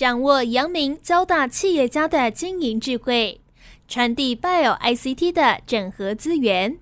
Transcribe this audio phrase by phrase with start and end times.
[0.00, 3.38] 掌握阳明交大企业家的经营智慧，
[3.86, 6.78] 传递 Bio ICT 的整合资源，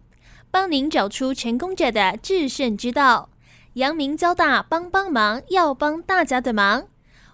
[0.53, 3.31] 帮您找出成功者的制胜之道。
[3.73, 6.85] 阳明交大帮帮忙，要帮大家的忙。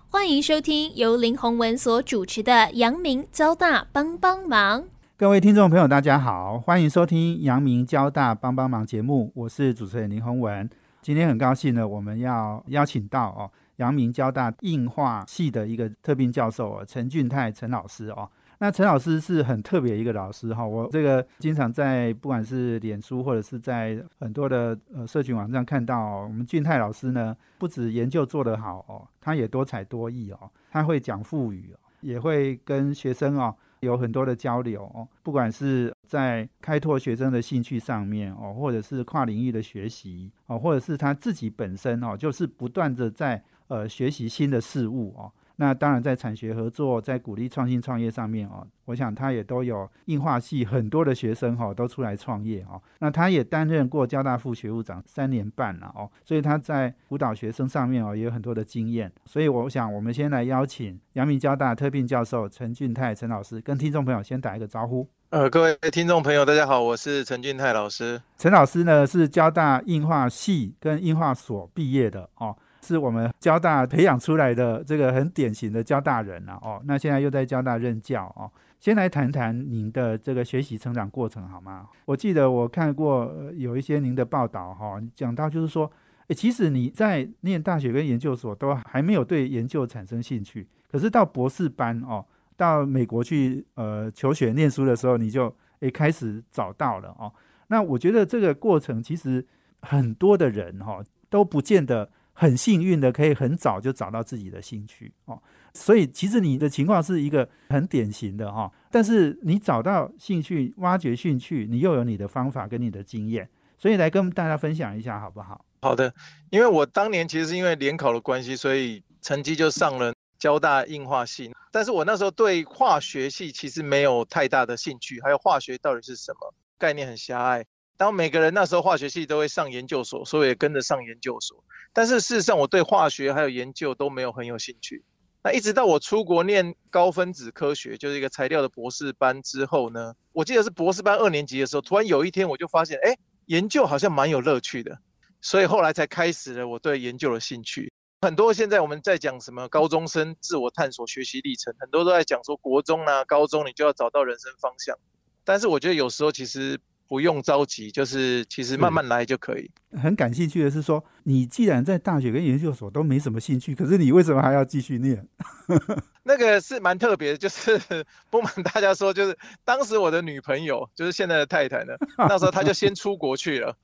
[0.09, 4.81] 欢迎收听由林宏文所主持的《阳明交大帮帮忙》。
[5.19, 10.67] 各位听众朋友，大家好，欢迎收听《阳明交大帮帮忙》节目，我是主持人林宏文。
[11.03, 18.29] 今天很高兴呢，我们要邀请到哦，阳明交大硬化系的一个特聘教授哦，陈俊泰陈老师哦。
[18.59, 33.55] 那陈老师是很特别一个老师哈，我这个经常在不管是脸书或者是在很多的呃社群网站看到，我们俊泰老师呢，不止研究做得好哦，他也多才多艺哦，他会讲腹语，也会跟学生哦。
[33.81, 43.43] 有很多的交流哦，不管是在开拓学生的兴趣上面哦，或者是跨领域的学习哦，或者是他自己本身哦，就是不断的在
[43.75, 45.33] 呃学习新的事物哦。
[45.57, 52.83] 那当然，在产学合作、在鼓励创新创业上面哦，我想他也都有硬化系很多的学生哈，都出来创业哦。
[52.99, 59.13] 那他也担任过交大副学务长三年半了哦，所以他在辅导学生上面哦，也有很多的经验。
[59.27, 65.09] 所以我想，我们先来邀请阳明交大特聘教授陈俊泰陈老师，跟听众朋友先打一个招呼。
[65.31, 68.21] 呃，各位听众朋友，大家好，我是陈俊泰老师。
[68.37, 72.57] 陈老师呢是交大硬化系跟硬化所毕业的哦。
[72.85, 78.51] 是我们交大培养出来的这个很典型的交大人啊，哦，那现在又在交大任教哦。
[78.79, 81.89] 先来谈谈您的这个学习成长过程好吗？
[82.05, 85.91] 我记得我看过有一些您的报道哈，讲到就是说，
[86.29, 92.23] 诶，其实你在念大学跟研究所都还没有对研究产生兴趣，可是到博士班哦，
[92.59, 97.33] 到美国去呃求学念书的时候，你就诶开始找到了哦。
[97.69, 99.47] 那我觉得这个过程其实
[99.81, 102.11] 很多的人哈都不见得。
[102.35, 105.41] 很幸运的，可以很早就找到自己的兴趣哦，
[105.73, 108.71] 所以其实你的情况是一个很典型的哈。
[108.91, 115.65] 但是你找到兴趣、挖掘兴趣，你又有你的方法跟你的经验，所以来跟大家分享一下好不好？
[115.81, 116.13] 好的，
[116.51, 121.53] 因为我当年其实是因为联考的关系，所以成绩就上了交大硬化系。
[121.71, 127.65] 但是我那时候对化学系其实没有太大的兴趣，还有化学到底是什么概念很狭隘。
[127.97, 131.63] 当每个人那时候化学系都会上研究所，所以也跟着上研究所。
[131.93, 135.05] 但是事实上，我对化学还有研究都没有很有兴趣。
[135.45, 143.17] 那一直到我出国念高分子科学，就是一个材料的博士班之后呢，我记得是博士班二年级的时候，突然有一天我就发现，哎，
[143.47, 144.99] 研究好像蛮有乐趣的。
[145.41, 147.93] 所以后来才开始了我对研究的兴趣。
[148.23, 154.99] 很多现在我们在讲什么高中生自我探索学习历程，很多都在讲说国中啊、高中你就要找到人生方向。
[155.45, 156.81] 但是我觉得有时候其实。
[157.09, 159.71] 不用着急，就是其实慢慢来就可以。
[160.01, 165.27] 很感兴趣的是说，你既然在大学跟研究所都没什么兴趣，可是你为什么还要继续念？
[166.25, 167.79] 那个是蛮特别的，就是
[168.31, 173.77] 不瞒大家说，就是当时我的女朋友，就是现在的太太呢，那时候她就先出国去了。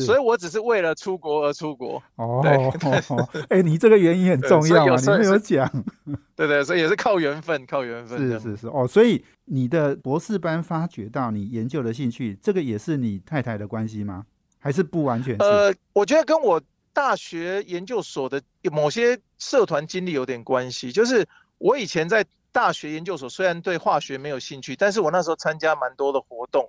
[0.00, 2.02] 所以，我只是为了出国而出国。
[2.16, 2.44] 哦，
[3.48, 5.70] 哎，你这个原因很重要啊，你没有讲。
[6.36, 8.18] 对对，所以也是靠缘分，靠缘分。
[8.18, 14.26] 是是是，哦，所以你的博士班发掘到你研究的兴趣，这个也是你太太的关系吗？
[14.58, 15.42] 还是不完全是？
[15.42, 16.60] 呃，我觉得跟我
[16.92, 18.42] 大学研究所的
[18.72, 20.90] 某些社团经历有点关系。
[20.92, 21.26] 就是
[21.58, 26.68] 我以前在大学研究所，虽然对化学没有兴趣，但是我那时候参加蛮多的活动。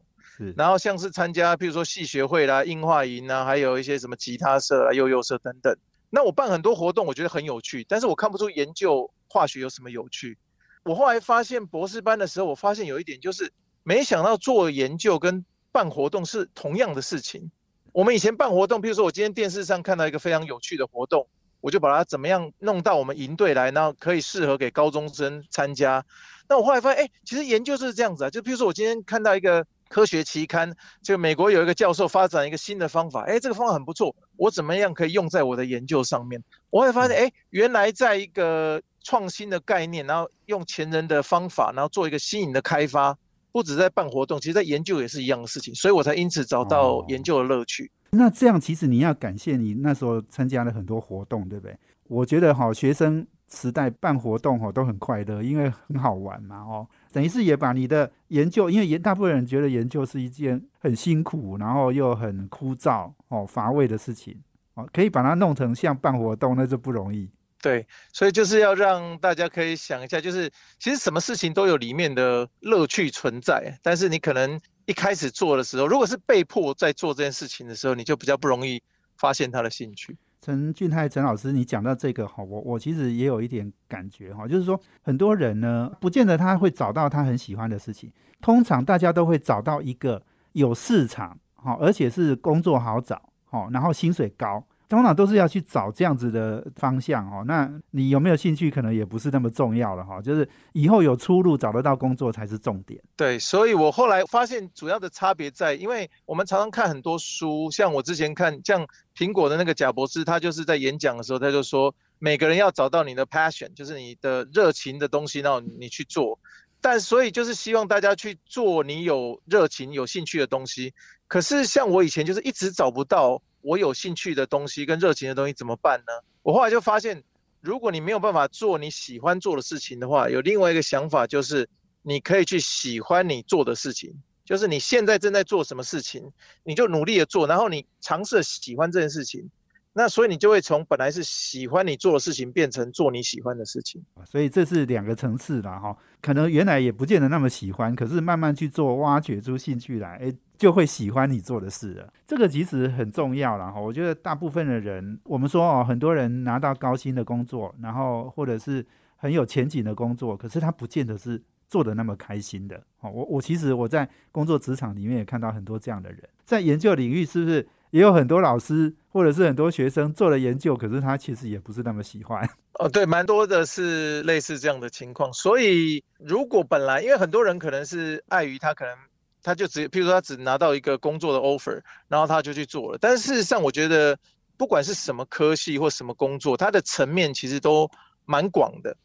[0.56, 5.76] 然后像是参加，譬如说系学会啦、硬化营啊，还有一些什么吉他社啊、幼幼社等等。
[6.10, 10.38] 那我办很多活动，我觉得很有趣，但是我看不出研究化学有什么有趣。
[10.84, 13.52] 我后来发现博士班的时候，我发现有一点就是，
[13.84, 17.52] 没想到做研究跟办活动是同样的事情。
[17.92, 21.28] 我们以前办活动，譬如说我今天电视上看到一个非常有趣的活动，
[21.62, 26.06] 我就把它怎么样弄到我们营队来，然后可以适合给高中生参加。
[26.48, 29.66] 那我后来发现，哎，其实研究是这样子啊，就譬如说我今天看到一个。
[29.90, 36.44] 科学期刊，就美国有一个教授发展一个新的方法，哎，这个方法很不错，我怎么样可以用在我的研究上面？
[36.70, 43.18] 我会发现，哎，原来在一个创新的概念，然后用前人的方法，然后做一个新颖的开发，
[43.52, 47.90] 不止在办活动，其实在研究也是一样的事情，所以我才因此找到研究的乐趣。
[48.10, 51.78] 那这样，其实你要感谢你那时候参加了很多活动，对不对？
[52.08, 56.88] 我觉得哈，学生时代办活动哈都很快乐，因为很好玩嘛，哦。
[57.18, 64.40] 等于是也把你的研究，因为研大部分人觉得研究是一件很辛苦，然后又很枯燥哦乏味的事情
[64.76, 67.28] 哦，可以把它弄成像办活动，那就不容易。
[67.60, 67.84] 对，
[68.14, 70.48] 所以就是要让大家可以想一下，就是
[70.78, 78.80] 其实什么事情都有里面的乐趣存在，但是你可能一开始做的时候，如果是被迫在做这件事情的时候，你就比较不容易
[79.18, 80.16] 发现他的兴趣。
[80.40, 88.12] 陈俊泰陈老师，你讲到这个哈，我我其实也有一点感觉哈，就是说很多人呢，不见得他会找到他很喜欢的事情，
[88.42, 90.24] 通常大家都会找到一个
[90.54, 94.64] 有市场哈，而且是工作好找哈，然后薪水高。
[94.90, 100.22] 通常都是要去找这样子的方向哦，那你有没有兴趣，可能也不是那么重要了哈。
[100.22, 102.98] 就是以后有出路，找得到工作才是重点。
[103.18, 116.40] 对，所以我后来发现主要的差别在，因为我们常常看很多书，像我之前看像苹果的那个贾博士，他就是在演讲的时候，他就说每个人要找到你的 passion，就是你的热情的东西，然后你去做。
[116.80, 120.94] 但所以就是希望大家去做你有热情、有兴趣的东西。
[121.28, 123.42] 可是像我以前就是一直找不到。
[123.68, 126.14] 我有兴趣的东西跟热情的东西怎么办呢？
[126.42, 127.22] 我后来就发现，
[127.60, 131.68] 如果你没有办法做你喜欢做的事情的话，有另外一个想法，就是
[132.02, 134.14] 你可以去喜欢你做的事情，
[134.46, 136.32] 就是你现在正在做什么事情，
[136.64, 139.50] 你就努力的做，然后你尝试喜欢这件事情。
[139.98, 144.00] 那所以你就会从本来是喜欢你做的事情，变成做你喜欢的事情。
[144.24, 152.14] 所以这是两个层次了哈，可能原来也不见得那么喜欢，可是慢慢去做，挖掘出兴趣来，诶，就会喜欢你做的事了。
[152.28, 153.82] 这个其实很重要了哈。
[153.82, 158.86] 我觉得大部分的人，我们说哦，很多人拿到高薪的工作，然后或者是
[159.16, 162.78] 很有前景的工作，可是他不见得是做的那么开心的。
[163.00, 167.68] 哦，我我其实我在工作职场里面也看到很多这样的人，在研究领域是不是？
[167.92, 172.48] 也有很多老师或者是很多学生做了研究，可是他其实也不是那么喜欢。
[172.74, 175.32] 哦，对，蛮多的是类似这样的情况。
[175.34, 178.96] 所以如果本来，因为很多人可能是碍于他可能
[179.42, 182.98] 他就只，譬如说他只拿到一个工作的 offer，然后他就去做了。
[183.02, 184.18] 但事实上，我觉得
[184.58, 187.90] 不管是什么科系或什么工作，它的层面其实都
[188.26, 188.96] 蛮广的。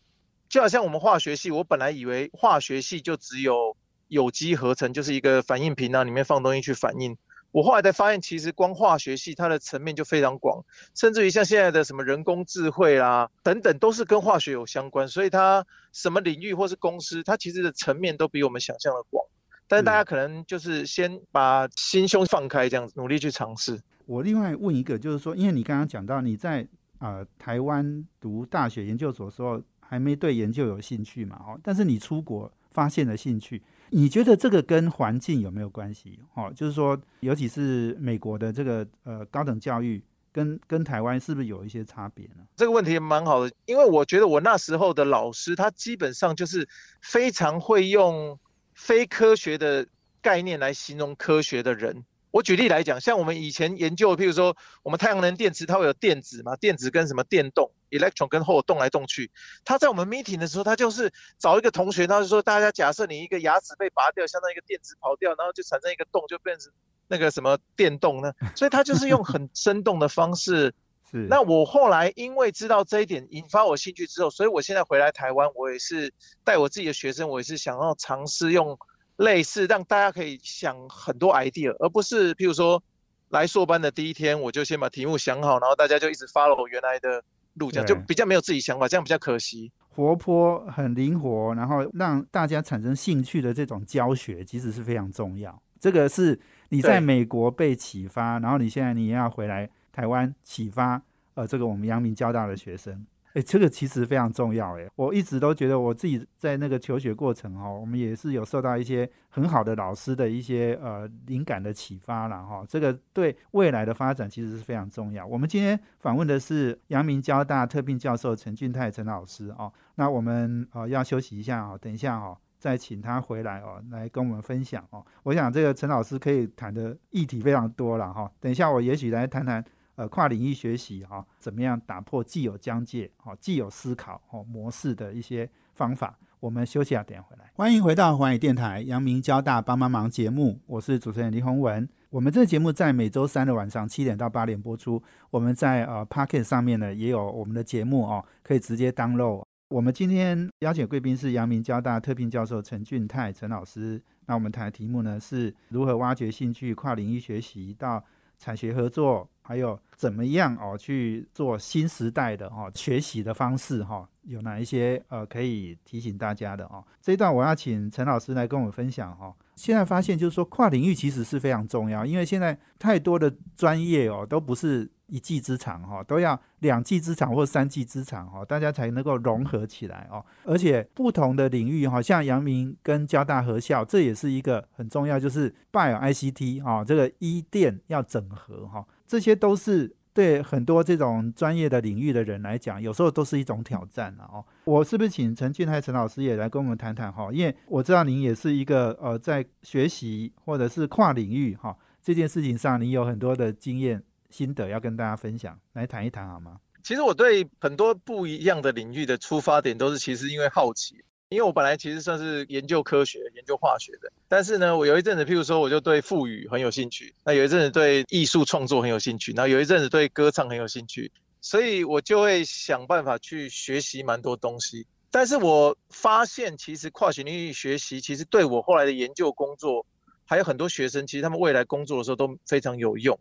[0.49, 3.75] 就好像我们化学系，我本来以为化学系就只有
[4.09, 7.17] 有机合成，就是一个反应瓶啊，里面放东西去反应。
[7.53, 10.61] 我后来才发现，其实光化学系它的层面就非常广，
[10.95, 15.07] 甚至于像现在的什么人工智慧啦等等，都是跟化学有相关。
[15.07, 19.25] 所以它什么领域或是公司，它其实的层面都比我们想象的广。
[19.69, 23.81] 但是大家可能就是先把心胸放开，这样子努力去尝试。
[24.07, 26.67] 我另外问一个，就是说，因为你刚刚讲到你在
[26.99, 31.37] 啊台湾读大学研究所的时候，还没对研究有兴趣嘛？
[31.47, 33.63] 哦，但是你出国发现了兴趣。
[33.95, 36.19] 你觉得这个跟环境有没有关系？
[36.35, 40.03] 哦，就是说，尤其是美国的这个呃高等教育，
[40.33, 42.37] 跟跟台湾是不是有一些差别呢？
[42.57, 46.67] 这个问题蛮好的，因为我觉得我那时候的老师，他基本上就是
[47.03, 48.39] 非常会用
[48.73, 49.87] 非科学的
[50.23, 52.03] 概念来形容科学的人。
[52.33, 56.57] 我举例来讲，像我们以前研究，譬如说我们太阳能电池，它会有电子嘛？
[56.57, 59.31] 电子跟什么电动，electron 跟 hole 动来动去。
[59.65, 66.73] 他在我们 meeting 的时候，他就是找一个同学，他就说，大家假设你一个牙齿被拔掉，相当于一个电池跑掉，然后就产生一个洞，就变成
[67.07, 68.33] 那个什么电动呢？
[68.57, 70.75] 所以他就是用很生动的方式。
[71.11, 71.27] 是。
[71.29, 76.11] 那我后来因为知道这一点，引发我兴趣之后，所以我现在回来台湾，我也是
[76.45, 78.79] 带我自己的学生，我也是想要尝试用。
[79.23, 82.83] 类似让大家可以想很多 idea，而不是譬如说
[83.31, 87.23] 来硕班的第一天我就先把题目想好，然后大家就一直 follow 原来的
[87.55, 89.71] 路，这样就比较没有自己想法，这样比较可惜。
[89.95, 95.63] 活泼很灵活，然后让大家产生兴趣的这种教学，其实是非常重要。
[95.79, 96.39] 这个是
[96.71, 101.03] 你在美国被启发，然后你现在你要回来台湾启发，
[101.35, 103.05] 呃，这个我们阳明交大的学生。
[103.35, 104.87] 哎，这个其实非常重要哎！
[104.95, 112.63] 我一直都觉得我自己在那个求学过程哦，我们也是有受到一些很好的老师的一些呃灵感的启发了哈。
[112.69, 115.27] 这个对未来的发展其实是非常重要。
[115.27, 119.73] 我们今天访问的是阳明交大特聘教授陈俊泰陈老师哦。
[119.95, 125.03] 那我们呃要休息一下哦，等一下哦再请他回来哦来跟我们分享哦。
[125.23, 128.31] 我想这个陈老师可以谈的议题非常多了哈。
[128.39, 129.65] 等一下我也许来谈谈。
[129.95, 136.19] 呃，跨领域学习哈，怎么样打破既有疆界、哈既有思考哦模式的一些方法？
[136.41, 137.51] 我们休息下，等下回来。
[137.55, 141.89] 欢迎回到环宇电台阳明交大帮帮忙节目，我是主持人李宏文。
[142.11, 145.03] 我们这个节目在每周三的晚上七点到八点播出。
[145.31, 149.45] 我们在呃 Pocket 上面呢也有我们的节目哦，可以直接 download。
[149.69, 154.03] 我们今天邀请贵宾是阳明交大特聘教授陈俊泰陈老师。
[154.27, 158.03] 那我们谈的题目呢是如何挖掘兴趣、跨领域学习到
[158.39, 159.29] 产学合作。
[159.43, 164.09] 还有怎么样哦去做新时代的哦学习的方式哈？
[164.23, 166.83] 有哪一些呃可以提醒大家的哦？
[167.01, 169.35] 这一段我要请陈老师来跟我们分享哈。
[169.57, 174.91] 现在发现就是说跨领域其实是非常重要，因为现在太多的专业哦都不是。
[175.09, 180.25] 一技之长哈，都要两技之长或三技之长哈，大家才能够融合起来哦。
[180.43, 194.45] 而且不同的领域哈，像阳明跟交大合校，这也是一个很重要，就是 Bio ICT 哈，这个一电要整合哈，这些都是对很多这种专业的领域的人来讲，有时候都是一种挑战了哦。
[194.65, 197.31] 我是不是请陈俊泰陈老师也来跟我们谈谈哈？
[197.33, 206.59] 因为我知道您也是一个呃，在学习或者是跨领域哈这件事情上，你有很多的经验心得要跟大家分享，来谈一谈好吗？
[206.83, 210.97] 其实我对很多不一样的领域的出发点都是其实因为好奇。
[211.33, 221.11] 因为我本来其实算是研究科学、研究化学的，但是呢，我有一阵子，譬如说，我就对腹语很有兴趣，那有一阵子对艺术创作很有兴趣，然后有一阵子对歌唱很有兴趣，
[221.41, 224.87] 所以我就会想办法去学习蛮多东西。
[225.11, 229.87] 但是我发现，其实跨学领域学习，其实对我后来的研究工作，
[230.27, 233.19] 还有很多学生，其实他们未来工作的时候都非常有用。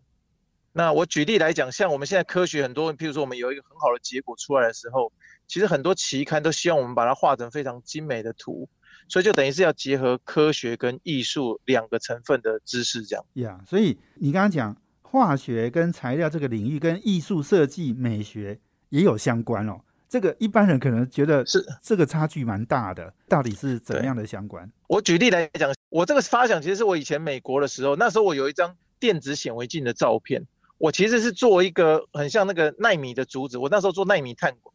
[0.74, 5.10] 那我举例来讲，像我们现在科学很多，譬如说我们有一个很好的结果出来的时候。
[5.52, 8.70] 其实很多期刊都希望我们把它画成非常精美的图，
[9.10, 13.26] 所以就等于是要结合科学跟艺术两个成分的知识这样。
[13.34, 19.82] 呀，所以你刚刚讲化学跟材料这个领域跟艺术设计美学也有相关哦。
[20.08, 24.72] 这个一般人可能觉得是这个差距蛮大的，到底是怎么样的相关？
[24.88, 30.42] 我举例来讲，我这个发想其实是我以前美国的时候，那时候我有一张电子显微镜的照片，
[30.78, 34.71] 我其实是做一个很像那个纳米的竹子，我那时候做纳米碳管。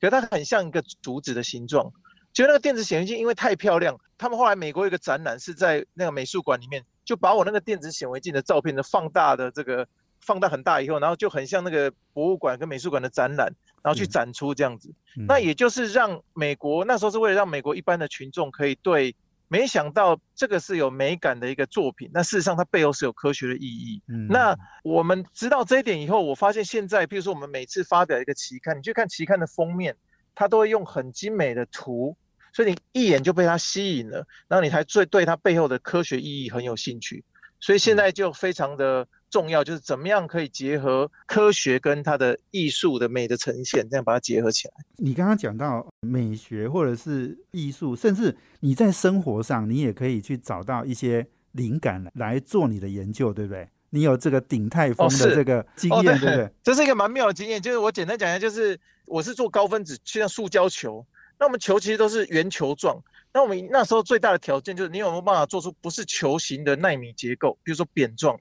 [0.00, 1.92] 可它很像一个竹子的形状，
[2.32, 9.86] 就那个电子显微镜因为太漂亮，他们后来美国有个展览是在那个美术馆里面，就把我那个电子显微镜的照片的放大的这个
[10.20, 14.92] 放大很大以后，然后就很像那个博物馆跟美术馆的展览，然后去展出这样子。
[15.26, 19.14] 那也就是让美国那时候是为了让美国一般的群众可以对。
[19.48, 24.02] 没想到这个是有美感的一个作品，那事实上它背后是有科学的意义。
[24.08, 29.96] 嗯，那我们知道这一点以后，我发现现在，比如说我们每次发表一个期刊，你去看期刊的封面，
[30.34, 32.16] 它都会用很精美的图，
[32.52, 37.24] 所以你一眼就被它吸引了，然后你才最对它背后的科学意义很有兴趣。
[37.60, 39.06] 所以现在就非常的。
[39.28, 44.74] 重要就是怎么样可以结合科学跟它的艺术的美的呈现，这样把它结合起来。
[44.96, 53.68] 你刚刚讲到美学或者是艺术，甚至你在生活上，你也可以去找到一些灵感来做你的研究，对不对？
[53.90, 56.50] 你有这个鼎泰丰的这个经验，对不对？
[56.62, 61.04] 这是一个蛮妙的经验，就是我简单讲一下，就是我是做高分子，就像塑胶球，
[61.38, 63.02] 那我们球其实都是圆球状，
[63.32, 68.38] 那我们那时候最大的条件就是你有没有办法做出不是球形的纳米结构，比如说扁状。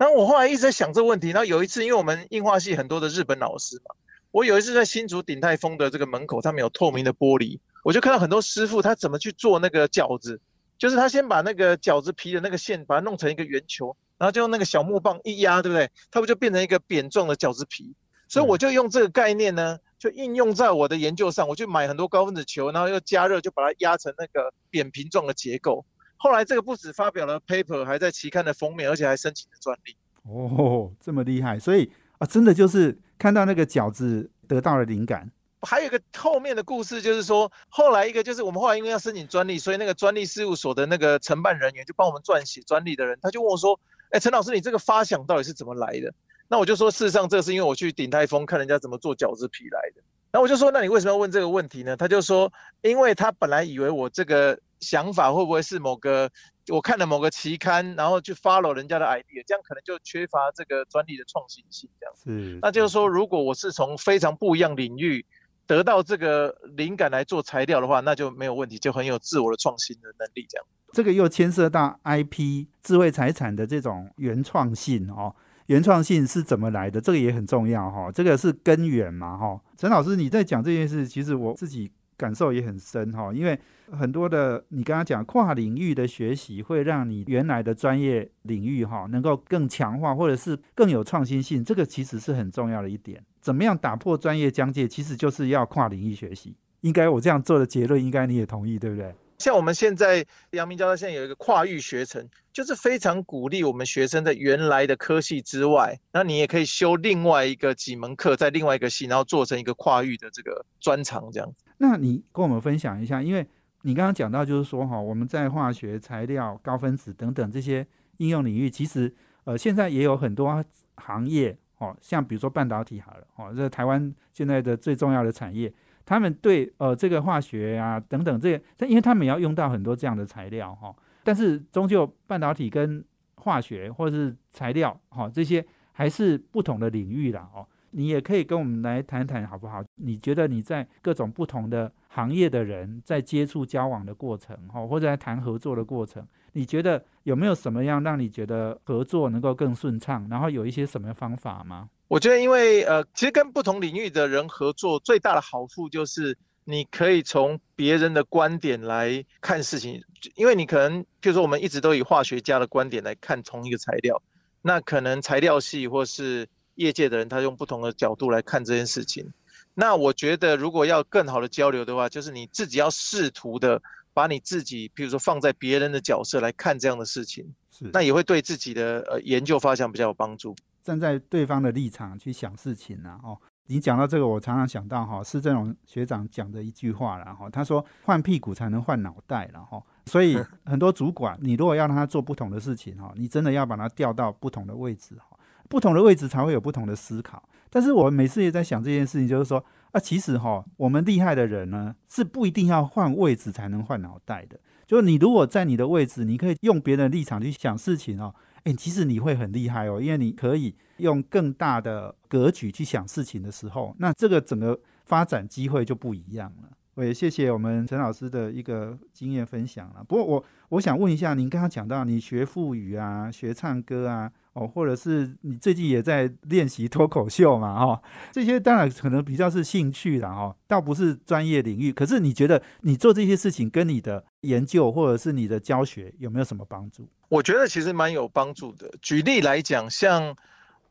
[0.00, 1.28] 然后我后来一直在想这个问题。
[1.28, 3.94] 然后有一次，因为我们硬化系很多的日本老师嘛，
[4.30, 10.40] 我有一次在新竹鼎泰丰的这个门口，他们有透明的玻璃，我就看到很多师傅他怎么去做那个饺子，
[10.78, 15.90] 就是他先把那个饺子皮的那个馅把它弄成一个圆球，然后就用那个小木棒一压，对不对？
[16.10, 17.94] 它不就变成一个扁状的饺子皮？
[18.26, 25.84] 所以我就用这个概念呢，就应用在我的研究上，我去买很多高分子球，然后又加热，就把它压成那个扁平状的结构。
[26.22, 29.96] 后来这个不止发表了 paper，还在期刊的封面，而且还申请了专利。
[30.24, 31.58] 哦，这么厉害！
[31.58, 35.30] 所以啊，真的就是看到那个饺子得到了灵感。
[35.62, 43.80] 还有一个后面的故事，就是说后来一个就是我们后来因为要申请专利，所以那个专利事务所的那个承办人员就帮我们撰写专利的人，他就问我说
[44.12, 46.12] ：“哎，陈老师，你这个发想到底是怎么来的？”
[46.48, 50.02] 那我就说，事实上这是因为我去鼎泰丰看人家怎么做饺子皮来的。
[50.32, 56.26] 然后我就说：“那你为什么要问这个问题呢？”他就说：“因为他本来以为我这个。”想法会不会是某个
[56.68, 62.58] 我看了某个期刊，然后去 follow 人家的 idea，这样可能就缺乏这个专利的创新性，这样是。
[62.62, 65.22] 那就是说，如果我是从非常不一样领域
[65.66, 70.66] 得到这个灵感来做材料的话，那就没有问题，就很有自我的创新的能力，这样。
[70.94, 75.36] 这个又牵涉到 IP 智慧财产的这种原创性哦，
[75.70, 77.00] 原创性是怎么来的？
[77.00, 79.60] 这个也很重要哈，这个是根源嘛哈。
[79.76, 83.58] 陈老师你在讲这件事，其实我自己感受也很深哈，因为。
[83.92, 91.64] 很多的，你刚刚讲跨领域的学习，会让你原来的专业领域哈能够更强化，或者是更有创新性。
[91.64, 93.20] 这个其实是很重要的一点。
[93.40, 96.54] 怎么样打破专业疆界，其实就是要跨领域学习。
[96.82, 99.12] 应该我这样做的结论，应该你也同意，对不对？
[99.40, 111.64] 像我们现在阳明交大现在有一个跨域学程，就是非常鼓励我们学生在原来的科系之外，那你也可以修另外一个几门课，在另外一个系，然后做成一个跨域的这个专长这样子。
[111.78, 113.44] 那你跟我们分享一下，因为。
[113.82, 117.86] 你刚刚讲到，就是说哈，我们在化学材料、高分子等等这些
[118.18, 119.10] 应用领域，其实
[119.44, 120.62] 呃现在也有很多
[120.96, 125.72] 行业哦，像比如说半导体好了哦，这台湾现在的最重要的产业，
[126.04, 133.04] 他们对呃这个化学啊等等这些，但因为他们要用到很多这样的材料哈，但是终究半导体跟
[133.36, 137.66] 化学或是材料哈这些还是不同的领域啦哦。
[137.92, 139.82] 你也可以跟我们来谈谈好不好？
[139.96, 150.24] 你觉得你在各种不同的行业的人在接触交往的过程，哈，或者在谈合作的过程，你觉得有没有什么样让你觉得合作能够更顺畅？
[150.30, 151.90] 然后有一些什么方法吗？
[152.10, 160.02] 我觉得，因为呃，其实跟不同领域的人合作，最大的好处就是你可以从别人的观点来看事情。
[160.34, 164.20] 因为你可能，譬如说，我们一直都以化学家的观点来看同一个材料，
[164.60, 169.32] 那可能材料系或是业界的人，他用不同的角度来看这件事情。
[169.72, 173.80] 那我觉得，如果要更好的交流的话，就是你自己要试图的
[174.12, 180.56] 把你自己，譬如说放在别人的角色来看这样的事情，是那也会对自己的呃研究发想比较有帮助。
[180.82, 195.36] 站在对方的立场去想事情啊，哦，你讲到这个，我常常想到哈，施正荣学长讲的一句话然后他说换屁股才能换脑袋然后，所以 很多主管，你如果要让他做不同的事情哈，你真的要把他调到不同的位置哈，
[195.68, 197.42] 不同的位置才会有不同的思考。
[197.72, 204.58] 但是我每次也在想这件事情，就是说啊，其实哈，我们厉害的人呢，是不一定要换位置才能换脑袋的。
[204.84, 208.34] 就是你如果在你的位置，你可以用别人的立场去想事情哦。
[208.64, 216.70] 哎，其实你会很厉害哦，因为你可以用更大的格局去想事情的时候，那这个整个发展机会就不一样了。
[216.94, 220.04] 我也谢谢我们陈老师的一个经验分享了。
[220.04, 224.30] 不过我我想问一下，您刚刚讲到你学副语啊，学唱歌啊。
[224.52, 227.78] 哦，或者是你最近也在练习脱口秀嘛？
[227.78, 228.02] 哈，
[228.32, 231.92] 这些当然可能比较是兴趣啦哈，倒不是专业领域。
[231.92, 237.08] 可是你觉得你做这些事情跟你的研究或者是你的教学有没有什么帮助？
[237.28, 238.90] 我觉得其实蛮有帮助的。
[239.00, 240.36] 举例来讲，像。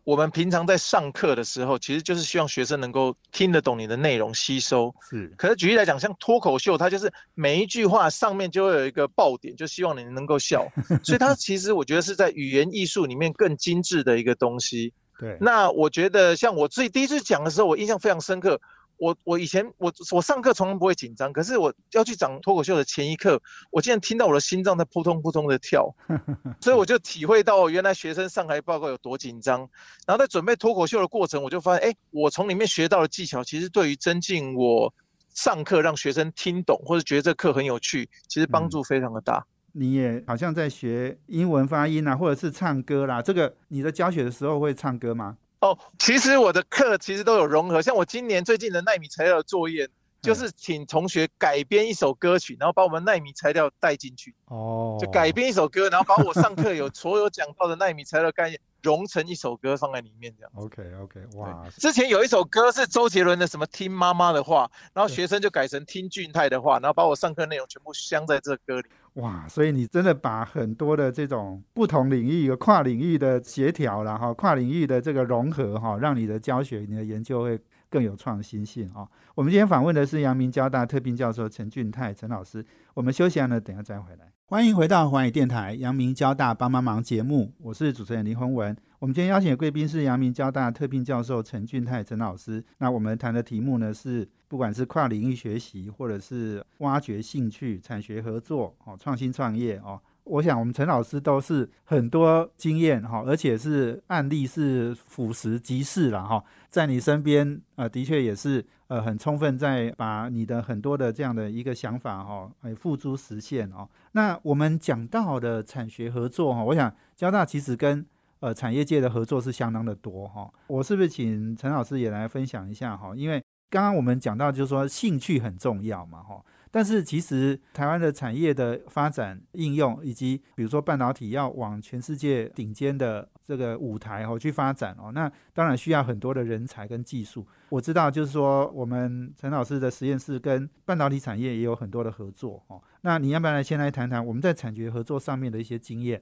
[0.10, 4.92] 我们平常在上课的时候，其实就是希望学生能够听得懂你的内容，吸收。
[5.08, 5.32] 是。
[5.38, 10.68] 可是举例来讲，像脱口秀，它就是每一句话上面就会有一个爆点，就希望你能够笑。
[11.06, 14.92] 所以它其实我觉得是在语言艺术里面更精致的一个东西。
[15.20, 15.38] 对。
[15.40, 18.60] 那我觉得像我自己第一次讲的时候，我印象非常深刻。
[19.00, 23.42] 我我以前我我上课从来不会紧张，可是我要去讲脱口秀的前一刻，
[23.72, 25.90] 我竟然听到我的心脏在扑通扑通的跳，
[26.62, 29.60] 所以我就体会到原来学生上台报告有多紧张。
[30.06, 34.94] 然后在准备脱口秀的过程，我就发现，哎，我从里面学到的技巧，其实对于增进我
[35.34, 39.46] 上课让学生听懂或者觉得这课很有趣，其实帮助非常的大。
[39.72, 45.38] 你也好像在学英文发音啊，或者是唱歌啦，这个你的教学的时候会唱歌吗？
[45.62, 49.88] 哦，其实我的课其实都有融合，像我今年最近的纳米材料的作业，
[50.22, 54.34] 就是请同学改编一首歌曲，然后把我们纳米材料带进去。
[54.46, 60.52] 哦，就改编一首歌，然后把我上课有所有讲到的纳米材料概念融成一首歌放在里面，这样。
[60.56, 68.88] OK OK，哇，之前有一首歌是周杰伦的什么听妈妈的话，然后学生就改成听俊泰的话，然后把我上课内容全部镶在这歌里。
[69.16, 79.08] 哇，所以你真的把很多的这种不同领域、跨领域的协调然后跨领域的这个融合哈，让你的教学、你的研究会更有创新性啊。
[79.36, 82.66] 我们今天访问的是阳明交大特聘教授陈俊泰陈老师。
[82.94, 84.32] 我们休息了，等下再回来。
[84.46, 88.76] 欢迎回到华语电台阳明交大帮帮忙节目，我是主持人林宏文。
[89.00, 92.62] 我们今天邀请的贵宾是阳明交大特聘教授陈俊泰陈老师。
[92.80, 113.88] 那我们谈的题目呢是，不管是跨领域学习，或者是挖掘兴趣、产学合作、哦创新创业哦，我想我们陈老师都是很多经验哈，而且是案例是俯拾即是了哈，在你身边呃，的确也是呃很充分在把你的很多的这样的一个想法哈，哎付诸实现哦。
[114.12, 118.06] 那我们讲到的产学合作哈，我想交大其实跟
[118.40, 123.14] 呃，产业界的合作是相当的多哈，我是不是请陈老师也来分享一下哈？
[123.14, 137.46] 因为刚刚我们讲到就是说兴趣很重要嘛哈，但是其实台湾的产业的发展应用，以及比如说半导体要往全世界顶尖的这个舞台哦去发展哦，那当然需要很多的人才跟技术。
[137.68, 146.22] 我知道就是说我们陈老师的实验室跟半导体产业也有很多的合作哦，那你要不要来先来谈谈我们在产学合作上面的一些经验？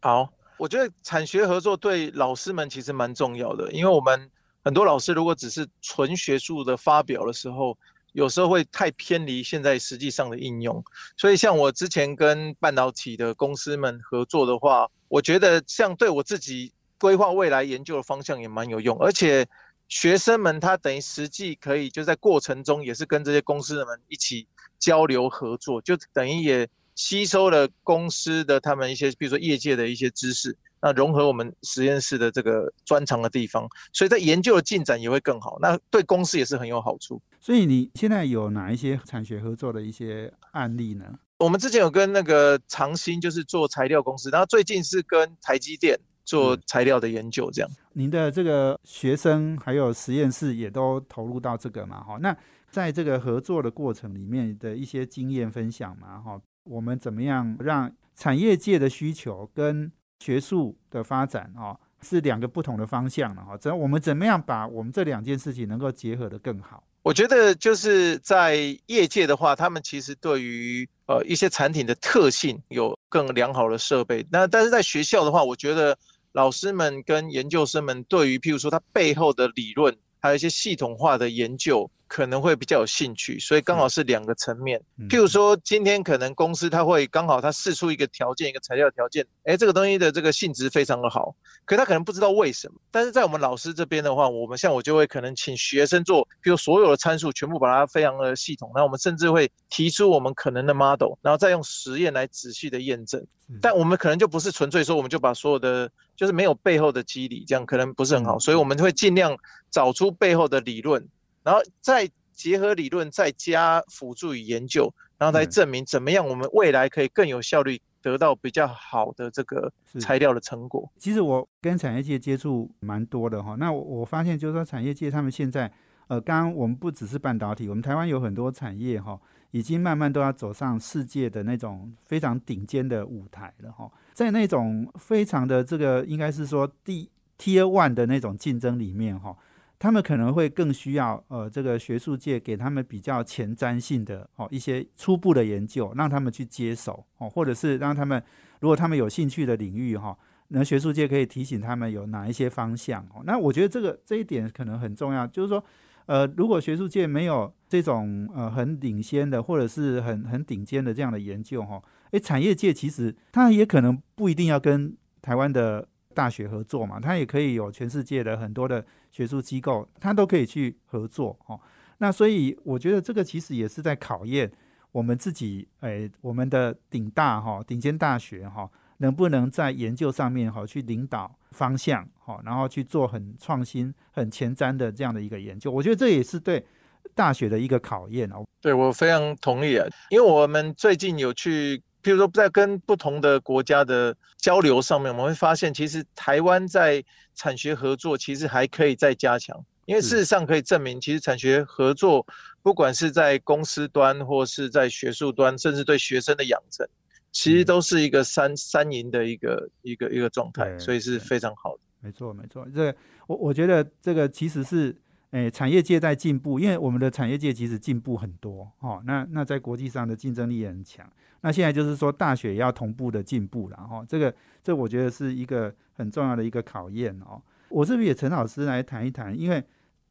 [0.00, 0.32] 好。
[0.58, 4.28] 我觉得产学合作对老师们其实蛮重要的，因为我们
[4.64, 7.78] 很多老师如果只是纯学术的发表的时候，
[8.12, 10.82] 有时候会太偏离现在实际上的应用。
[11.16, 19.46] 所以像我之前跟半导体的公司们合作的话，我觉得像对我自己规划未来研究的方向也蛮有用，而且
[19.86, 24.46] 学生们他等于实际可以就在过程中也是跟这些公司的们一起
[24.78, 26.68] 交流合作，就等于也。
[26.98, 35.58] 吸收了公司的他们一些，比如说业界的一些知识，那融合我们实验室的这个专长的地方，所以在研究的进展也会更好。
[35.60, 37.22] 那对公司也是很有好处。
[37.40, 41.04] 所以你现在有哪一些产学合作的一些案例呢？
[41.38, 47.70] 我们之前有跟那个长兴，就是做材料公司，然后最近是跟台积电做材料的研究，这样。
[47.92, 52.02] 您的这个学生还有实验室也都投入到这个嘛？
[52.02, 52.36] 哈，那
[52.72, 56.18] 在这个合作的过程里面的一些经验分享嘛？
[56.18, 56.40] 哈。
[56.68, 63.56] 我们怎么样让产业界的需求跟学术的发展啊是两个不同的方向了哈。
[63.56, 66.84] 只要我们怎么样把我们这两件事情能够结合的更好？
[67.02, 74.26] 我觉得就是在业界的话，他们其实对于呃一些产品的特性有更良好的设备。
[74.30, 75.96] 那但是在学校的话，我觉得
[76.32, 81.90] 老师们跟研究生们对于譬如说它背后的理论，还有一些系统化的研究。
[82.08, 84.82] 可能会比较有兴趣，所以刚好是两个层面。
[85.08, 92.74] 譬如说，今天可能公司它会刚好它试出一个条件，一个材料条件，哎，这个东西的这个性质非常的好，可他可能不知道为什么。
[92.90, 103.24] 但是在我们老师这边的话，我们像我就会可能请学生做，比如所有的参数全部把它非常的系统，那我们甚至会提出我们可能的 model，然后再用实验来仔细的验证。
[103.62, 109.36] 但我们可能就不是纯粹说我们就把所有的就是没有背后的机理，这样可能不是很好，所以我们会尽量
[109.70, 111.06] 找出背后的理论。
[111.48, 120.86] 然后再结合理论，再加辅助与研究，然后来证明怎么样我们未来可以更有效率得到比较好的这个材料的成果。
[120.98, 125.72] 其实我跟产业界接触蛮多的哈，那我我发现就是说产业界他们现在，
[126.08, 129.18] 呃，刚刚我们不只是半导体，我们台湾有很多产业哈，
[129.52, 137.08] 已经慢慢都要走上世界的那种非常顶尖的舞台了哈，在那种非常的这个应该是说第
[137.38, 139.34] Tier One 的那种竞争里面哈。
[139.78, 148.20] 他们可能会更需要呃，这个学术界给他们比较前瞻性的哦一些初步的研究，让他们去接手哦，或者是让他们
[148.60, 153.22] 如果他们有兴趣的领域哈，那学术界可以提醒他们有哪一些方向哦。
[153.24, 155.62] 那我觉得这个这一点可能很重要，就是说
[156.06, 165.86] 呃，如果学术界没有这种呃很领先的或者是很很顶尖的这样的研究哈，诶，产业界其实他也可能不一定要跟台湾的。
[166.18, 171.60] 大学合作嘛，它也可以有全世界的很多的学术机构，它都可以去合作哦。
[171.98, 174.50] 那所以我觉得这个其实也是在考验
[174.90, 185.70] 我们自己，诶，我们的顶大哈、顶尖大学哈，能不能在研究上面哈去领导方向哈，然后去做很创新、很前瞻的这样的一个研究。
[185.70, 186.66] 我觉得这也是对
[187.14, 188.44] 大学的一个考验哦。
[188.60, 191.80] 对我非常同意啊，因为我们最近有去。
[192.02, 199.58] 譬如说，在跟不同的国家的交流上面，我们会发现，其实台湾在产学合作其实还可以再加强。
[199.86, 202.26] 因为事实上可以证明，其实产学合作，
[202.62, 206.86] 不管是在公司端或是在学术端，甚至对学生的养成，
[207.32, 211.80] 其实都是一个三三赢的一个一个一个状态，所以是非常好的。
[212.00, 212.66] 没错，没错。
[212.74, 212.94] 这
[213.26, 214.96] 我我觉得这个其实是。
[215.32, 219.02] 诶，产业界在进步，因为我们的产业界其实进步很多哦。
[219.04, 221.06] 那那在国际上的竞争力也很强。
[221.40, 224.04] 那现在就是说，大学也要同步的进步了哈。
[224.08, 227.40] 这个这我觉得是一个很重要的一个考验哦。
[227.68, 229.62] 我这边也陈老师来谈一谈，因为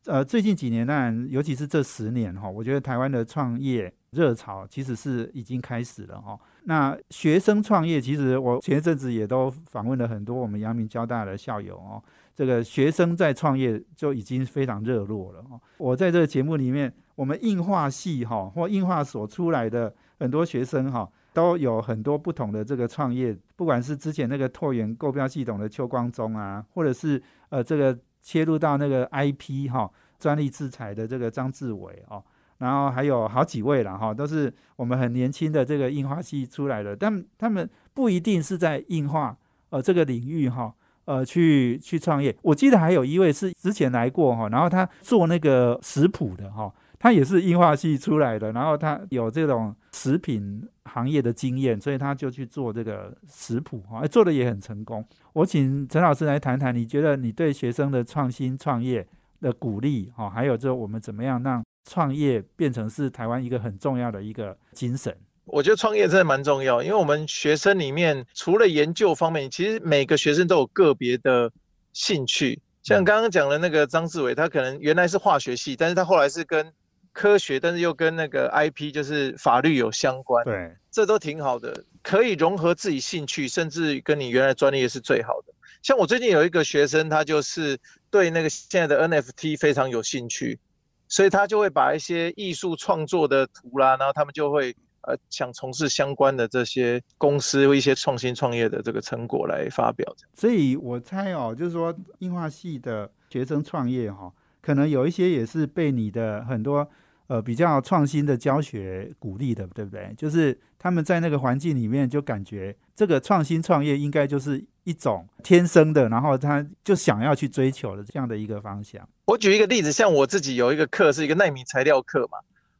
[0.06, 6.40] 呃最近几年，当然尤其是这十年哈，我觉得台湾的创业热潮其实是已经开始了哈。
[6.64, 12.02] 那学生创业，其实我前一阵子也都访问了很多我们阳明交大的校友哦。
[12.36, 15.60] 这个学生在创业就已经非常热络了哈。
[15.78, 32.24] 我在这个节目里面，我们硬化系哈或硬化所出来的很多学生哈，都有很多不同的这个创业，不管是之前那个拓元购标系统的邱光忠啊，或者是呃这个切入到那个 IP 哈专利制裁的这个张志伟哦，
[32.58, 39.38] 然后还有好几位了哈，都是我们很年轻的这个印花系出来的，但他们不一定是在印化
[39.70, 40.74] 呃这个领域哈。
[41.06, 46.70] 呃，去去创业，我记得还有一位是之前来过哈，然后他做那个食谱的哈，
[47.00, 55.06] 他也是硬化系出来的，然后他有这种食品行业的经验，所以他就去做这个食谱哈，做的也很成功。
[55.34, 59.08] 我请陈老师来谈谈，你觉得你对学生的创新创业
[59.42, 65.16] 的鼓励哈，还有就我们怎么样让创业变成是台湾一个很重要的一个精神？
[65.46, 71.50] 我觉得创业真的蛮重要，因为我们学生里面除了研究方面，其实每个学生都有个别的
[71.94, 72.60] 兴趣。
[72.84, 76.70] 像刚刚讲的那个张志伟，他可能原来是化学系，但是他后来是跟
[77.18, 80.46] 科学，但是又跟那个 IP 就是法律有相关。
[80.46, 85.54] 对，这都挺好的，可以融合自己兴趣，甚至跟你原来专业是最好的。
[85.82, 87.76] 像我最近有一个学生，他就是
[88.12, 90.60] 对那个现在的 NFT 非常有兴趣，
[91.08, 94.76] 所以他就会把一些艺术创作的图啦，然后他们就会。
[95.02, 104.30] 呃，想从事相关的这些公司一些创新创业的这个成果来发表，所以我猜哦，就是说，硬化系的学生创业哈，
[104.62, 106.86] 可能有一些也是被你的很多
[107.28, 110.14] 呃比较创新的教学鼓励的，对不对？
[110.18, 119.08] 就是他们在那个环境里面就感觉这个创新创业应该就是一种天生的，然后他就想要去追求的这样的一个方向。
[119.26, 122.38] 我举一个例子，像我自己有一个课是一个纳米材料课嘛。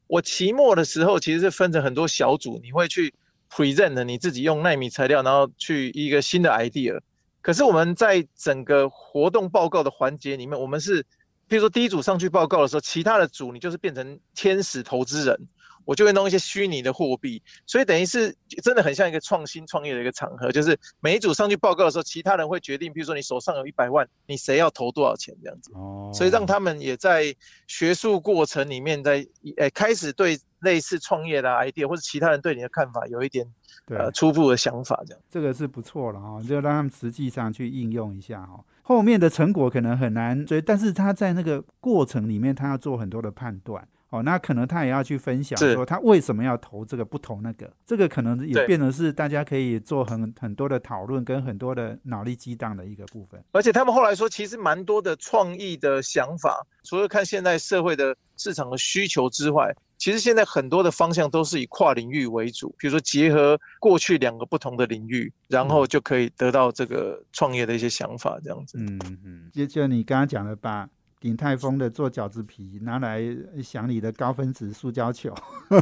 [0.08, 3.14] 我期末的时候其实是分成很多小组，你会去
[3.52, 6.98] present 你自己用纳米材料，然后去一个新的 idea。
[7.42, 11.06] 可是我们在整个活动报告的环节里面，我们是，
[11.48, 15.48] 比如说第一组上去报告的时候，其他的组你就是变成天使投资人。
[15.86, 25.72] 我就会弄一些虚拟的货币，所以等于是真的很像一个创新创业的一个场合，就是每一组上去报告的时候，其他人会决定，譬如说你手上有一百万，你谁要投多少钱这样子。
[25.76, 26.12] 哦。
[26.14, 27.34] 所以让他们也在
[27.68, 33.50] 学术过程里面，在诶开始对类似创业的 idea 或者其他人对你的看法有一点
[33.86, 35.24] 呃初步的想法这样。
[35.30, 38.62] 这个是不错了哈，就让他们实际上去应用一下哈。
[38.88, 43.86] 后面的成果可能很难追，但是他在那个过程里面，他要做很多的判断。
[44.10, 53.44] 哦，那可能他也要去分享，说他为什么要投这个不投那个，这个可能也变成是大家可以做很很多的讨论，跟很多的脑力激荡的一个部分。
[53.52, 68.78] 而且他们后来说，其实蛮多的创意的想法，除了看现在社会的市场的需求之外，其实现在很多的方向都是以跨领域为主，比如说结合过去两个不同的领域，然后就可以得到这个创业的一些想法，这样子。
[68.80, 70.88] 嗯嗯，就就你刚刚讲的把。
[71.20, 73.20] 鼎泰丰的做饺子皮拿来
[73.64, 75.34] 想你的高分子塑胶球，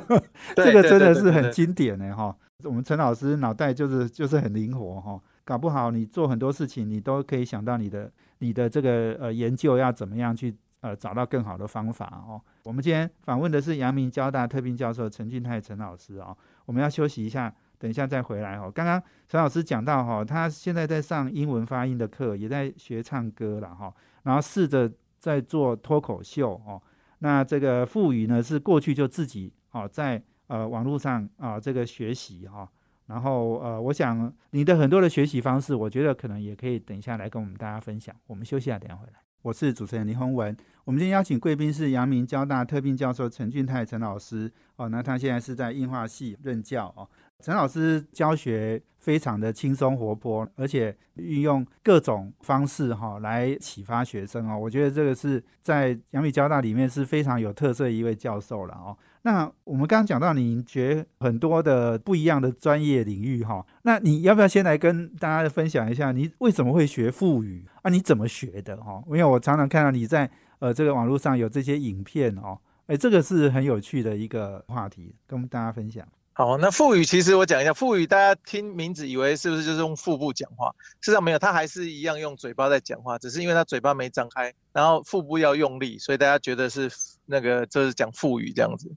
[0.56, 2.34] 这个真的是很经典的哈。
[2.64, 12.40] 我们陈老师脑袋就是就是很灵活哈，搞不好你做很多事情，你都可以想到你的你的这个呃研究要怎么样去呃找到更好的方法哦。
[12.64, 16.38] 我们今天访问的是阳明交大特聘教授陈俊泰陈老师哦。
[16.66, 18.72] 我们要休息一下，等一下再回来哦。
[18.74, 23.92] 刚刚陈老师讲到哈，他现在在上英文发音的课，也在学唱歌了哈，
[24.24, 24.92] 然后试着。
[25.18, 26.80] 在做脱口秀哦，
[27.18, 32.70] 那这个富语呢是过去就自己哦在呃网络上啊这个学习哈，
[33.08, 38.16] 然后呃我想你的很多的学习方式，我觉得可能也可以等一下来跟我们大家分享。
[38.28, 39.25] 我们休息一下，等下回来。
[39.46, 47.08] 我是主持人林宏文，我们今天邀请贵宾是阳明交大特聘教授陈俊泰陈老师哦，那他现在是在硬化系任教哦。
[47.42, 54.58] 陈老师教学非常的轻松活泼，而且运用各种方式哈来启发学生哦。
[54.58, 58.98] 我觉得这个是在阳明交大里面是非常有特色一位教授了哦。
[59.22, 67.92] 那我们刚刚讲到你学很多的不一样的专业领域哈，那你要不要先来跟大家分享一下你为什么会学腹语啊？
[67.92, 69.04] 你怎么学的哈？
[69.08, 76.08] 因为我常常看到你在呃这个网络上有这些影片哦，哎，这个是很有趣的一个话题，跟大家分享。
[76.38, 80.70] 好，那腹语其实我讲一下，腹语大家听名字以为是不是就是用腹部讲话？
[81.00, 86.92] 事实上没有，他还是一样用嘴巴在讲话，只是因为他嘴巴没张开，然后腹部要用力，所以大家觉得是
[87.26, 88.92] 那个就是讲腹语这样子。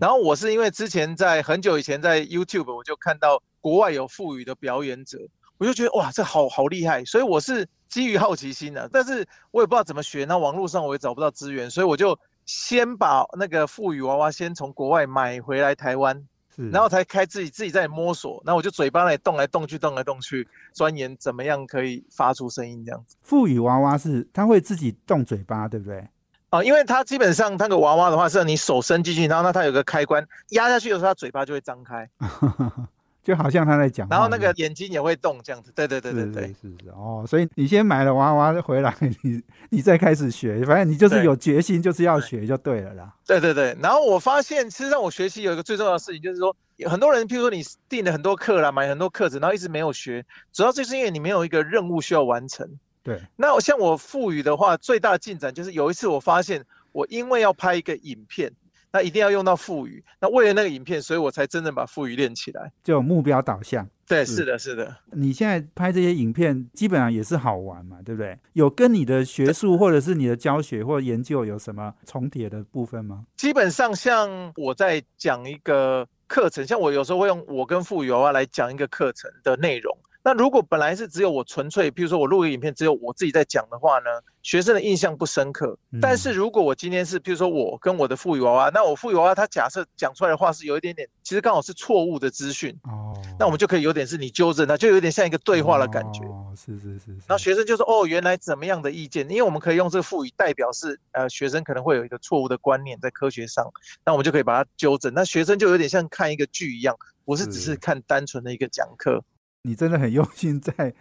[0.00, 5.18] 然后我是因为之前在很久以前在 YouTube 我就看到国外有腹语的表演者，
[5.58, 16.24] 我就觉得哇，这好好厉害，所以我是基于好奇心的，但是我也不知道怎么学，那网络上我也找不到资源，所以我就先把那个腹语娃娃先从国外买回来台湾。
[16.56, 23.16] 然后才开自己自己在摸索，然后我就嘴巴那里动来动去，动来动去，钻研怎么样可以发出声音这样子。
[23.22, 26.06] 赋予娃娃是它会自己动嘴巴，对不对？
[26.50, 32.08] 啊，因为它基本上那个娃娃的话是你手伸进去，然后呢它有个开关，压下去的时候，它嘴巴就会张开。
[33.24, 35.72] 就好像他在讲，然后那个眼睛也会动，这样子。
[35.74, 37.24] 对对对对对，是是哦。
[37.26, 43.14] 所以你先买了娃娃回来，你 你再开始学，反正你就是有决心，就是要学就对了啦。
[43.26, 43.74] 对对对。
[43.82, 46.54] 然后我发现，其实让我学习有一个最重要的事情，就是说，
[46.86, 52.68] 很多人，譬如说你订了很多课啦，买很多课程，然后一直没有学，主要就是因为你没有一个任务需要完成。
[53.02, 53.18] 对。
[53.36, 58.52] 那像我赋予的话，最大的进展就是有一次我发现，我因为要拍一个影片。
[58.94, 63.84] 那一定要用到腹语，那为了那个影片，所以我才真正把腹语练起来，就目标导向。
[64.06, 64.96] 对，是的，是的。
[65.10, 68.38] 你现在拍这些影片，基本上也是好玩嘛，对不对？
[68.52, 73.24] 有跟你的学术或者是你的教学或研究有什么重叠的部分吗？
[73.36, 79.92] 基本上，像我在讲一个课程，像我有时候会用我跟富游啊来讲一个课程的内容。
[80.22, 84.06] 那如果本来是只有我纯粹，譬如说我录个影片，只有我自己在讲的话呢，
[84.44, 85.76] 学生的印象不深刻。
[86.00, 96.22] 但是如果我今天是，譬如说我跟我的富语娃娃，那我富语娃娃他假设讲出来的话是有一点点，其实刚好是错误的资讯哦，那我们就可以有点是你纠正他，就有点像一个对话的感觉。
[96.26, 97.10] 哦，是是是。
[97.26, 99.28] 然后学生就说哦，原来怎么样的意见？
[99.30, 103.66] 因为我们可以用这个富语代表是呃学生可能会有一个错误的观念在科学上，
[104.04, 105.12] 那我们就可以把它纠正。
[105.14, 109.24] 那学生就有点像看一个剧一样，不是只是看单纯的一个讲课。
[109.62, 110.92] 你真的很用心在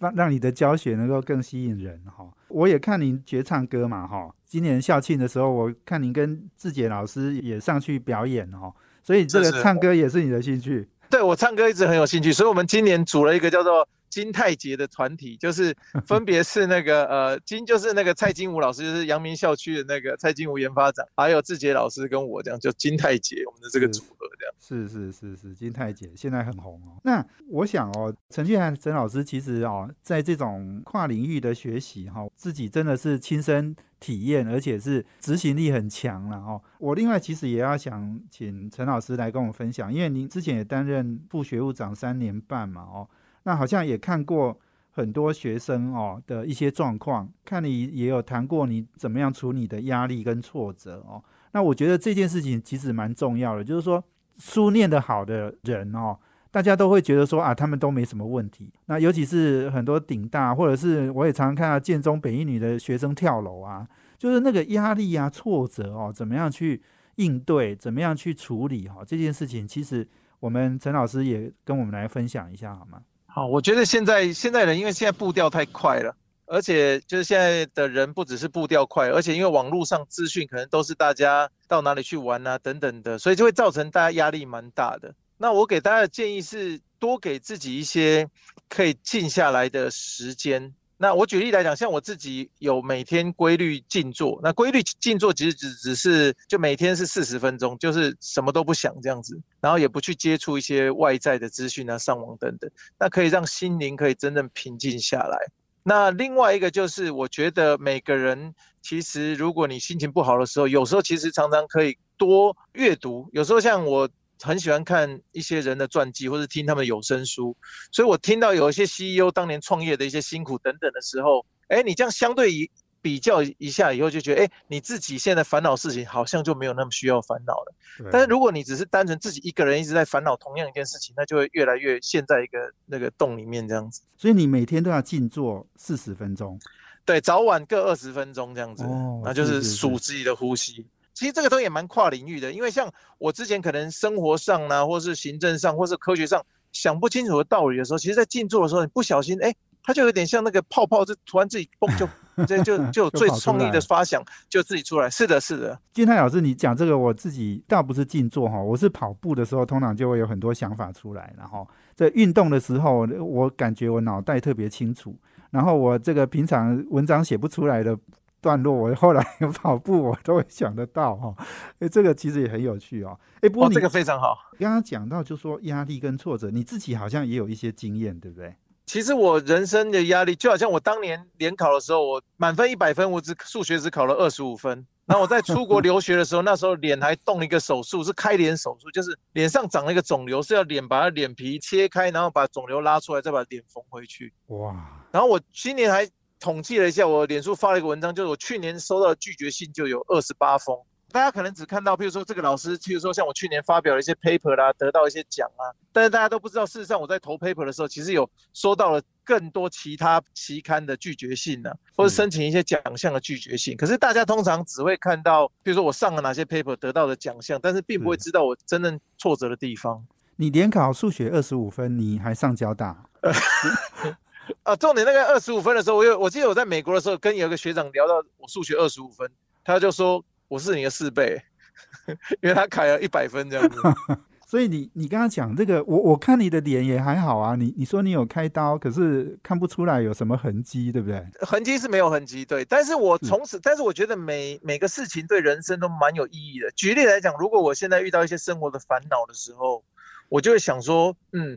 [0.00, 2.28] 让让你的教学能够更吸引人哈。
[2.48, 4.28] 我也看您学唱歌嘛哈。
[4.44, 8.72] 今年校庆的时候，我看您跟志杰老师也上去表演哈。
[9.02, 10.88] 所以这个唱歌也是你的兴趣。
[11.08, 24.54] 对我唱歌一直很有兴趣，所以我们今年组了一个叫做金泰杰的团体，就是 分别是那个呃金就是那个蔡金武老师，就是阳明校区的那个蔡金武研发长，还有志杰老师跟我这样，就金泰杰我们的这个组合这样。
[24.58, 27.00] 是是是是，金泰杰现在很红哦。
[27.04, 36.60] 那我想哦，陈俊涵陈老师其实哦，在这种跨领域的学习哈，自己真的是亲身体验，而且是执行力很强了哦。
[36.78, 43.08] 我另外其实也要想请陈老师来跟我分享，因为您之前也担任副学务长三年半嘛哦，
[43.42, 44.58] 那好像也看过
[44.90, 51.22] 很多学生哦的一些状况，看你也有谈过你怎么样处理的压力跟挫折哦。
[51.52, 54.02] 那我觉得这件事情其实蛮重要的，就是说。
[54.38, 56.18] 书念得好的人哦，
[56.50, 58.72] 大家都会觉得说啊，他们都没什么问题。
[58.86, 66.80] 那尤其是很多顶大，或者是我也常常看到建中、北一女的学生跳楼啊，就是那个压力啊、挫折哦，怎么样去
[67.16, 69.02] 应对，怎么样去处理哈？
[69.06, 73.02] 这件事情其实我们陈老师也跟我们来分享一下好吗？
[73.32, 76.14] 好，我觉得现在现在人因为现在步调太快了。
[76.52, 85.14] 而且就是现在的人不只是步调快，而且因为网络上资讯可能都是大家到哪里去玩啊等等的，所以就会造成大家压力蛮大的。
[85.36, 88.28] 那我给大家的建议是多给自己一些
[88.68, 90.74] 可以静下来的时间。
[91.02, 105.38] 那我举例来讲，像我自己有每天规律静坐，那规律静坐其实只只是就每天是四十分钟，就是什么都不想这样子，然后也不去接触一些外在的资讯啊、上网等等，那可以让心灵可以真正平静下来。
[105.82, 113.26] 那另外一个就是，我觉得每个人其实，如果你心情不好的时候，有时候其实常常可以多阅读。
[113.32, 114.06] 有时候像我
[114.42, 117.56] 很喜欢看一些人的传记，或者听他们有声书，
[117.92, 122.70] 所以我听到有一些 CEO 当年创业的一些辛苦等等的时候，哎，你这样相对于。
[123.02, 127.74] 比较一下以后就觉得，哎，你自己现在烦恼事情好像就没有那么需要烦恼了。
[128.12, 134.02] 但是如果你只是单纯自己一个人一直在烦恼同样一件事情，那就会越来越陷在一个那个洞里面这样子。
[134.18, 136.60] 所以你每天都要静坐四十分钟，
[137.06, 138.84] 对，早晚各二十分钟这样子，
[139.24, 140.86] 那就是数自己的呼吸。
[141.20, 149.54] 其实这个都也蛮跨领域的，因为像我之前可能生活上呢，或是行政上，或是科学上想不清楚的道理的时候，其实在静坐的时候，你不小心，哎。
[149.82, 152.06] 它就有点像那个泡泡，就突然自己蹦就，
[152.46, 155.08] 这就 就有最创意的发想就自己出来。
[155.08, 155.80] 是的，是的。
[155.94, 161.34] 金泰老师，你讲这个，我自己倒不是静坐哈，我是跑步的时候，通常就会有很多想法出来。
[161.38, 165.16] 然后在运动的时候，我感觉我脑袋特别清楚。
[165.50, 167.98] 然后我这个平常文章写不出来的
[168.40, 169.22] 段落，我后来
[169.54, 171.34] 跑步我都会想得到哈。
[171.78, 173.18] 哎，这个其实也很有趣哦。
[173.40, 174.36] 哎，不过这个非常好。
[174.58, 178.54] 刚刚讲到就说压力跟挫折，你自己好像也有一些经验，对不对？
[178.86, 184.84] 其实我人生的压力就好像我当年联考的时候，我满分一百分，我只数学只考了二十五分。
[185.06, 194.32] 然后我在出国留学的时候，那时候脸还动了一个手术，是开脸手术，就是脸上长了一个肿瘤，是要脸把它脸皮切开，然后把肿瘤拉出来，再把脸缝回去。
[194.46, 194.74] 哇！
[195.10, 196.08] 然后我今年还
[196.40, 200.76] 统计了一下，我脸书发了一个文章，就是我去年收到的拒绝信就有二十八封。
[201.12, 213.76] 大家可能只看到，譬如说这个老师，譬如说像我去年发表了一些 paper 啦，得到一些奖啊，但是大家都不知道，事实上我在投 paper 的时候，其实有收到了更多其他期刊的拒绝信呢，或者申请一些奖项的拒绝信。
[213.76, 220.06] 可是大家通常只会看到，比如说我上了哪些 paper 得到的奖项，但是并不会知道我真正挫折的地方。
[220.36, 223.04] 你联考数学二十五分，你还上交大？
[224.62, 229.30] 啊，重点那个二十五分的时候，我有我记得我在美国的时候，跟有一个学长聊到我数学二十五分，
[229.64, 230.24] 他就说。
[230.50, 231.40] 我是你的四倍，
[232.42, 233.76] 因为他砍了一百分这样子。
[234.44, 237.54] 所以你你刚刚讲这个，我我看你的脸也还好啊。
[237.54, 241.24] 你你说你有开刀，可是看不出来有什么痕迹，对不对？
[241.46, 242.64] 痕迹是没有痕迹，对。
[242.64, 246.68] 但是我从此，但是我觉得每每个事情对人生都蛮有意义的。
[246.72, 249.84] 举例来讲，如果我现在遇到一些生活的烦恼的时候，
[250.28, 251.56] 我就会想说，嗯。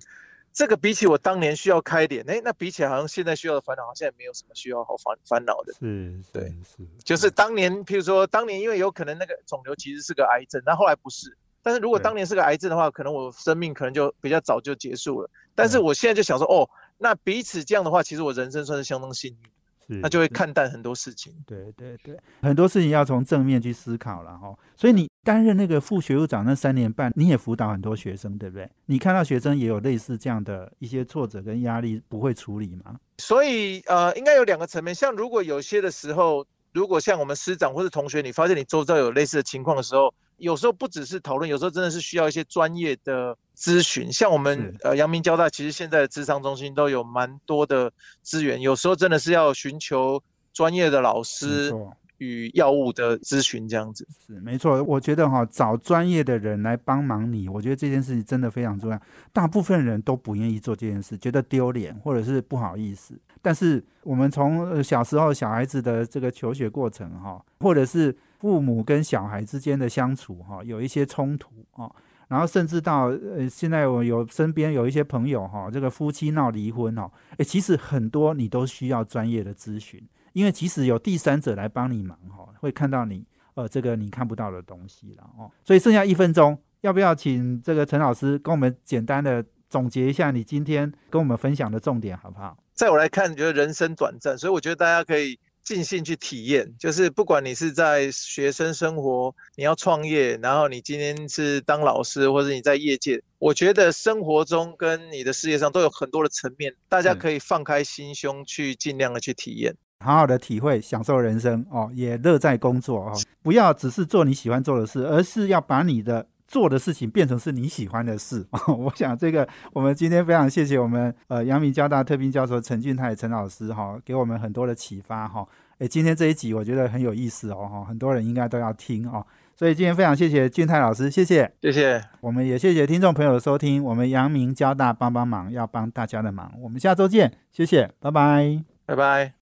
[0.54, 5.74] 这个比起我当年需要开点，哎，那比起来好像现在需要的烦恼好像也没有什么需要好烦烦恼的。
[5.74, 11.36] 是，对，是，就是当年，譬如说当年，因为有可能那个肿瘤其实是个癌症，那后来不是。
[11.64, 15.30] 但是如果当年是个癌症的话，可能我生命可能就比较早就结束了。
[15.56, 19.50] 但是我现在就想说，哦，那彼此这样的话，其实我人生算是相当幸运。
[19.88, 21.34] 那就会看淡很多事情。
[21.46, 24.54] 对对对，很多事情要从正面去思考了哈。
[24.76, 28.70] 所以你担任那个副学务长那三年半，你也辅导很多学生，对不对？
[28.86, 32.96] 你看到学生也有类似这样的一些挫折跟压力，不会处理吗？
[33.18, 34.94] 所以呃，应该有两个层面。
[34.94, 43.38] 像如果有些的时候，如果像我们师长或是同学，你发现你周遭有类似的情况的时候，有时候不只是讨论，有时候真的是需要一些专业的。
[43.56, 50.20] 咨询像我们呃阳明交大，其实现在的智商中心都有蛮多的资源，有时候真的是要寻求
[50.52, 51.72] 专业的老师
[52.18, 54.08] 与药物的咨询这样子。
[54.26, 59.00] 是没错，我觉得哈，找专业的人来帮忙你，我觉得这件事情真的非常重要。
[59.32, 63.14] 大部分人都不愿意做这件事，觉得丢脸或者是不好意思。
[63.40, 71.90] 但是我们从小时候小孩子的这个求学过程哈，或者是父母跟小孩之间的相处哈，有一些冲突啊。
[72.28, 85.50] 然后甚至到呃，现在我有身边有一些朋友哈，这个夫妻闹离婚哦，诶，其实很多你都需要专业的咨询，因为即使有第三者来帮你忙哈，会看到你呃这个你看不到的东西了哦。
[85.64, 92.58] 所以剩下一分钟，要不要请这个陈老师跟我们简单的总结一下你今天跟我们分享的重点好不好？
[92.74, 95.40] 在我来看，觉得人生短暂，所以我觉得大家可以。
[95.64, 116.28] 尽兴去体验，就是不管你是在学生生活，你要创业，然后你今天是当老师，或者你在业界，我觉得生活中跟你的事业上都有很多的层面，大家可以放开心胸去尽量的去体验，好好的体会，享受人生哦，也乐在工作哦，不要只是做你喜欢做的事，而是要把你的。
[116.46, 118.46] 做的事情变成是你喜欢的事，
[118.78, 125.48] 我想这个我们今天非常谢谢我们呃阳明交大特聘教授陈俊泰陈老师哈，给我们很多的启发哈。
[125.80, 129.26] 诶，今天这一集我觉得很有意思哦哈，很多人应该都要听哦。
[129.56, 139.32] 所以今天非常谢谢俊泰老师，谢谢谢谢，我们也谢谢听众朋友的收听，我们阳明交大帮帮忙要帮大家的忙，我们下周见，谢谢，拜拜，拜拜。